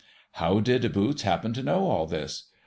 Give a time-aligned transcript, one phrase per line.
[0.31, 2.45] How did Loots happen to know all this